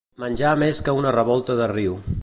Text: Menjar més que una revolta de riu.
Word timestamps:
Menjar 0.21 0.53
més 0.63 0.79
que 0.87 0.95
una 1.01 1.13
revolta 1.17 1.61
de 1.61 1.69
riu. 1.77 2.01